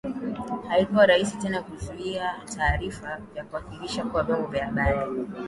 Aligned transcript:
Haikuwa 0.69 1.05
rahisi 1.05 1.37
tena 1.37 1.61
kuzuia 1.61 2.33
taarifa 2.55 3.19
kwa 3.51 3.61
kuhakikisha 3.61 4.03
kuwa 4.03 4.23
vyombo 4.23 4.47
vya 4.47 4.65
habari 4.65 4.99